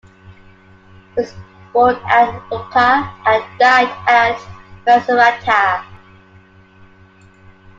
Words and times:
He 1.15 1.21
was 1.21 1.31
born 1.71 1.95
at 2.07 2.29
Lucca, 2.49 3.13
and 3.23 3.43
died 3.59 3.95
at 4.07 4.41
Macerata. 4.83 5.85